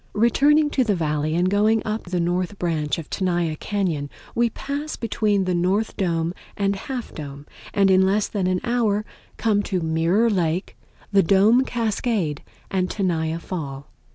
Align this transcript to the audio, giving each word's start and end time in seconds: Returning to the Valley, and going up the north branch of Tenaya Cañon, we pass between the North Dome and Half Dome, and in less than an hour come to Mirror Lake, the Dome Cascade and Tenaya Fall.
Returning 0.15 0.71
to 0.71 0.83
the 0.83 0.95
Valley, 0.95 1.35
and 1.35 1.47
going 1.47 1.83
up 1.85 2.05
the 2.05 2.19
north 2.19 2.57
branch 2.57 2.97
of 2.97 3.07
Tenaya 3.11 3.55
Cañon, 3.55 4.09
we 4.33 4.49
pass 4.49 4.95
between 4.95 5.43
the 5.43 5.53
North 5.53 5.95
Dome 5.95 6.33
and 6.57 6.75
Half 6.75 7.13
Dome, 7.13 7.45
and 7.71 7.91
in 7.91 8.01
less 8.01 8.27
than 8.27 8.47
an 8.47 8.61
hour 8.63 9.05
come 9.37 9.61
to 9.61 9.79
Mirror 9.81 10.31
Lake, 10.31 10.75
the 11.11 11.21
Dome 11.21 11.63
Cascade 11.65 12.41
and 12.71 12.89
Tenaya 12.89 13.37
Fall. 13.37 13.91